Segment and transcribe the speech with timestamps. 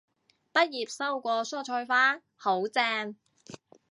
[0.51, 3.15] 畢業收過蔬菜花，好正